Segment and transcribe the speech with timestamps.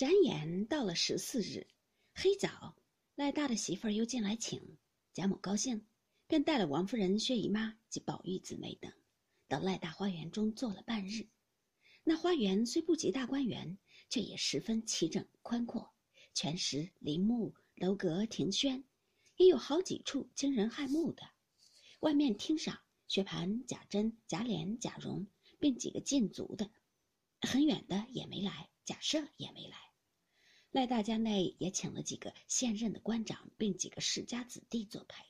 [0.00, 1.66] 转眼到了十四日，
[2.14, 2.74] 黑早，
[3.16, 4.78] 赖大的媳妇儿又进来请
[5.12, 5.84] 贾母高兴，
[6.26, 8.90] 便带了王夫人、薛姨妈及宝玉姊妹等，
[9.46, 11.28] 到赖大花园中坐了半日。
[12.02, 13.76] 那花园虽不及大观园，
[14.08, 15.92] 却也十分齐整宽阔，
[16.32, 18.82] 全石林木、楼阁、亭轩，
[19.36, 21.30] 也有好几处惊人骇目的。
[21.98, 25.26] 外面厅上，薛蟠、贾珍、贾琏、贾蓉，
[25.58, 26.70] 并几个禁足的，
[27.42, 29.89] 很远的也没来，贾赦也没来。
[30.72, 35.24] 赖大家内也请了几个现任的官长，并几个世家子弟作陪。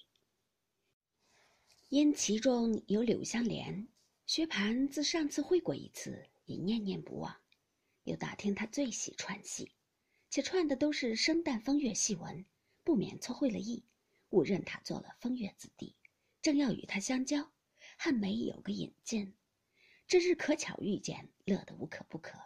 [1.89, 3.89] 因其中有柳香莲，
[4.27, 7.35] 薛蟠自上次会过一次，已念念不忘。
[8.05, 9.73] 又打听他最喜串戏，
[10.29, 12.45] 且串的都是生旦风月戏文，
[12.85, 13.83] 不免错会了意，
[14.31, 15.97] 误认他做了风月子弟。
[16.43, 17.51] 正要与他相交，
[17.97, 19.33] 汉梅有个引荐，
[20.07, 22.39] 这日可巧遇见，乐得无可不可。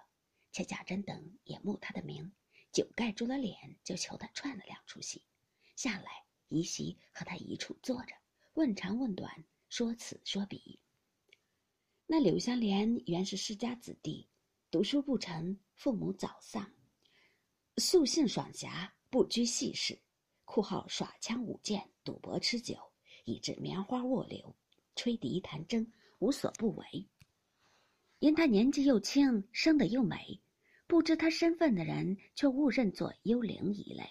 [0.52, 2.32] 且贾珍等也慕他的名，
[2.74, 5.22] 酒盖住了脸，就求他串了两出戏。
[5.76, 8.14] 下来移席和他一处坐着，
[8.54, 10.80] 问长问短，说此说彼。
[12.06, 14.28] 那柳香莲原是世家子弟，
[14.72, 16.68] 读书不成，父母早丧，
[17.76, 19.96] 素性爽侠，不拘细事，
[20.44, 22.76] 酷好耍枪舞剑，赌博吃酒。
[23.26, 24.54] 以致棉花卧柳，
[24.94, 27.08] 吹笛弹筝，无所不为。
[28.18, 30.42] 因他年纪又轻，生得又美，
[30.86, 34.04] 不知他身份的人却误认作幽灵一类。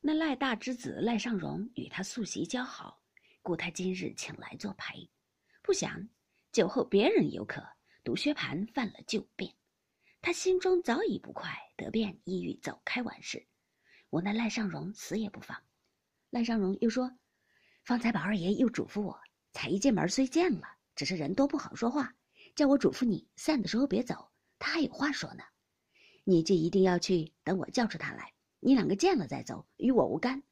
[0.00, 3.02] 那赖大之子赖尚荣与他素习交好，
[3.42, 5.10] 故他今日请来作陪。
[5.62, 6.08] 不想
[6.52, 7.62] 酒后别人有可，
[8.04, 9.52] 独薛蟠犯了旧病，
[10.22, 13.44] 他心中早已不快，得便意欲走开完事。
[14.08, 15.60] 我那赖尚荣死也不放。
[16.30, 17.18] 赖尚荣又说
[17.84, 19.20] ：“方才宝二爷又嘱咐我，
[19.52, 22.14] 才一进门虽见了，只是人多不好说话，
[22.54, 24.27] 叫我嘱咐你散的时候别走，
[24.58, 25.44] 他还有话说呢。
[26.24, 30.42] 你就一定要去，等我叫出他来，你两个见了再走，与我无干。”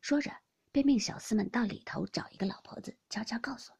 [0.00, 0.30] 说着，
[0.70, 3.72] 便命小厮们到里头找一个老婆子，悄悄告诉：“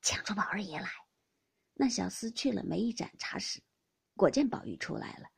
[0.00, 0.88] 抢出宝二爷来。”
[1.74, 3.60] 那小厮去了，没一盏茶时，
[4.14, 5.28] 果见宝玉出来了。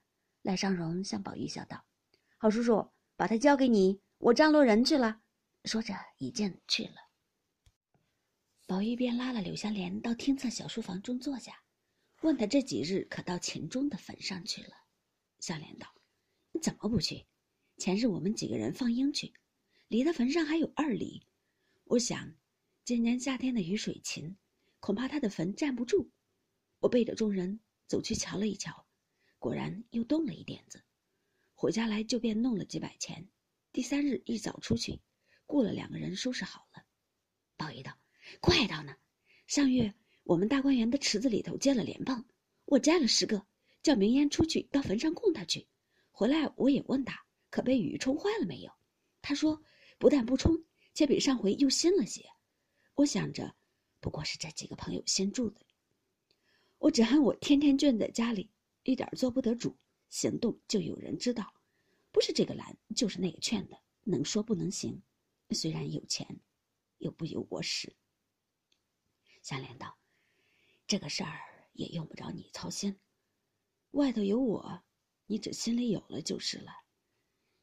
[0.42, 1.82] 赖尚荣向宝玉笑道
[2.36, 5.22] ：“好叔叔，把他交给你，我张罗人去了。”
[5.64, 6.96] 说着，已见去了。
[8.66, 11.61] 宝玉便拉了柳香莲到厅侧小书房中坐下，
[12.22, 14.76] 问他这几日可到秦钟的坟上去了。
[15.40, 15.92] 香莲道
[16.52, 17.26] ：“你怎么不去？
[17.78, 19.32] 前日我们几个人放鹰去，
[19.88, 21.26] 离他坟上还有二里。
[21.84, 22.34] 我想，
[22.84, 24.36] 今年夏天的雨水勤，
[24.78, 26.10] 恐怕他的坟站不住。
[26.78, 28.86] 我背着众人走去瞧了一瞧，
[29.38, 30.82] 果然又动了一点子。
[31.54, 33.28] 回家来就便弄了几百钱。
[33.72, 35.00] 第三日一早出去。”
[35.44, 36.82] 雇了两个人收拾好了，
[37.58, 37.98] 宝玉道
[38.40, 38.96] ：“怪道呢。
[39.46, 39.92] 上月
[40.24, 42.24] 我们大观园的池子里头接了莲蓬，
[42.64, 43.44] 我摘了十个，
[43.82, 45.66] 叫明烟出去到坟上供他去。
[46.10, 48.72] 回来我也问他，可被雨冲坏了没有？
[49.20, 49.62] 他说
[49.98, 52.24] 不但不冲，且比上回又新了些。
[52.94, 53.54] 我想着，
[54.00, 55.60] 不过是这几个朋友先住的。
[56.78, 58.50] 我只恨我天天倦在家里，
[58.82, 59.76] 一点做不得主，
[60.08, 61.54] 行动就有人知道，
[62.10, 65.02] 不是这个拦，就是那个劝的，能说不能行。”
[65.50, 66.40] 虽然有钱，
[66.98, 67.94] 又不由我使。
[69.42, 69.98] 香莲道
[70.92, 71.40] ：“这个事儿
[71.72, 73.00] 也用不着你操心，
[73.92, 74.82] 外头有我，
[75.24, 76.70] 你只心里有了就是了。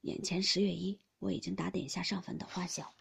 [0.01, 2.91] 眼前十月一，我已经打点下上坟的花销。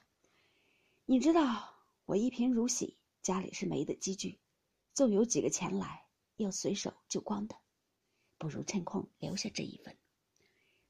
[1.06, 1.74] 你知道
[2.04, 4.38] 我一贫如洗，家里是没的积聚，
[4.92, 6.04] 纵有几个钱来，
[6.36, 7.56] 要随手就光的，
[8.36, 9.96] 不如趁空留下这一份，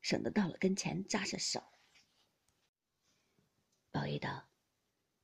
[0.00, 1.62] 省得到了跟前扎下手。”
[3.92, 4.48] 宝玉道：“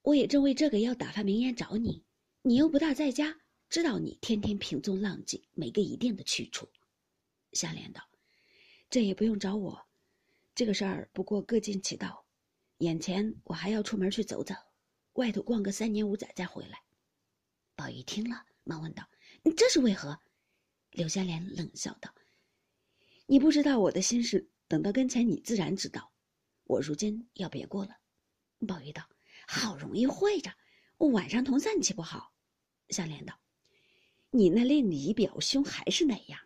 [0.02, 2.04] 我也正为这个要打发明烟找你，
[2.42, 3.40] 你又不大在家，
[3.74, 6.68] 知道你天天平踪浪迹，没个一定的去处。”
[7.54, 8.08] 香莲道
[8.88, 9.84] ：“这也不用找我，
[10.54, 12.24] 这个事儿不过各尽其道。
[12.78, 14.54] 眼前我还要出门去走走，
[15.14, 16.82] 外头逛个三年五载再回来。”
[17.74, 19.08] 宝玉听了，忙问道
[19.42, 20.20] ：“你这是为何？”
[20.94, 22.14] 柳香莲冷笑道
[23.26, 26.12] ：“你不知道我的心事，等到跟前你自然知道。
[26.62, 27.96] 我如今要别过了。”
[28.68, 29.02] 宝玉道
[29.48, 30.52] ：“好容易会着，
[30.96, 32.32] 我晚上同散岂不好？”
[32.90, 33.36] 香莲道
[34.36, 36.40] ：“你那令仪表兄还是那样，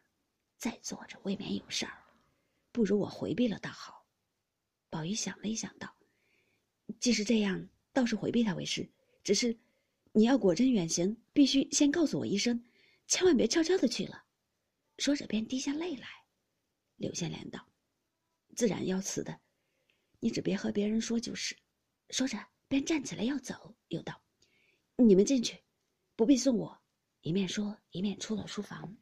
[0.58, 2.05] 再坐着未免有事儿，
[2.70, 4.06] 不如我回避了倒好。”
[4.90, 5.96] 宝玉想了一想，道
[7.00, 8.87] ：“既是这样，倒是回避他为是。
[9.25, 9.58] 只是，
[10.12, 12.62] 你要果真远行，必须先告诉我一声，
[13.06, 14.23] 千万别悄悄的去了。”
[14.99, 16.06] 说着便滴下泪来。
[16.96, 17.67] 柳香莲道
[18.55, 19.40] ：“自然要辞的，
[20.20, 21.56] 你只别和别人说就是。”
[22.11, 22.38] 说着，
[22.69, 24.20] 便站起来要走，又道
[24.96, 25.56] ：“你们进去，
[26.17, 26.79] 不必送我。”
[27.20, 28.97] 一面说，一面出了书房。